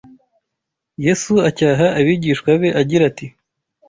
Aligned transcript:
Yesu 1.05 1.33
acyaha 1.49 1.85
abigishwa 1.99 2.49
be 2.61 2.69
agira 2.81 3.03
ati 3.11 3.27